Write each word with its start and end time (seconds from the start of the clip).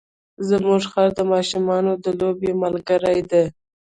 زموږ 0.49 0.81
خر 0.91 1.09
د 1.17 1.19
ماشومانو 1.31 1.91
د 2.03 2.05
لوبو 2.19 2.49
ملګری 2.63 3.19
دی. 3.31 3.43